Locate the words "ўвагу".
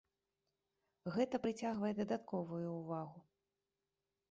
2.79-3.19